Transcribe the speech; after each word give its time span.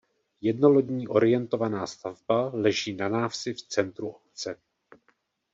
Jednolodní 0.41 1.07
orientovaná 1.07 1.87
stavba 1.87 2.49
leží 2.53 2.93
na 2.93 3.09
návsi 3.09 3.53
v 3.53 3.61
centru 3.61 4.09
obce. 4.09 4.57